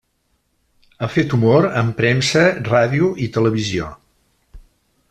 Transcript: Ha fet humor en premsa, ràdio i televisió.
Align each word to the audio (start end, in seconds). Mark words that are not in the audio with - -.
Ha 0.99 1.09
fet 1.17 1.35
humor 1.37 1.67
en 1.83 1.91
premsa, 2.01 2.43
ràdio 2.71 3.13
i 3.27 3.31
televisió. 3.39 3.93